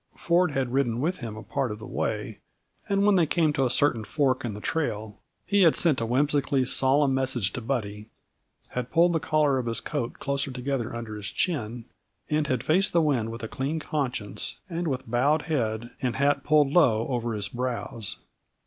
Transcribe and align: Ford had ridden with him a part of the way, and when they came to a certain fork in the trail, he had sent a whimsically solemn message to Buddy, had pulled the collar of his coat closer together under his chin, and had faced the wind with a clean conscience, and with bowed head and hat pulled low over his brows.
Ford 0.17 0.49
had 0.53 0.73
ridden 0.73 0.99
with 0.99 1.19
him 1.19 1.37
a 1.37 1.43
part 1.43 1.71
of 1.71 1.77
the 1.77 1.85
way, 1.85 2.39
and 2.89 3.05
when 3.05 3.17
they 3.17 3.27
came 3.27 3.53
to 3.53 3.65
a 3.65 3.69
certain 3.69 4.03
fork 4.03 4.43
in 4.43 4.55
the 4.55 4.59
trail, 4.59 5.19
he 5.45 5.61
had 5.61 5.75
sent 5.75 6.01
a 6.01 6.07
whimsically 6.07 6.65
solemn 6.65 7.13
message 7.13 7.53
to 7.53 7.61
Buddy, 7.61 8.09
had 8.69 8.89
pulled 8.89 9.13
the 9.13 9.19
collar 9.19 9.59
of 9.59 9.67
his 9.67 9.79
coat 9.79 10.13
closer 10.13 10.49
together 10.49 10.95
under 10.95 11.15
his 11.17 11.29
chin, 11.29 11.85
and 12.31 12.47
had 12.47 12.63
faced 12.63 12.93
the 12.93 12.99
wind 13.03 13.31
with 13.31 13.43
a 13.43 13.47
clean 13.47 13.77
conscience, 13.77 14.57
and 14.67 14.87
with 14.87 15.07
bowed 15.07 15.43
head 15.43 15.91
and 16.01 16.15
hat 16.15 16.43
pulled 16.43 16.71
low 16.71 17.07
over 17.07 17.35
his 17.35 17.47
brows. 17.49 18.17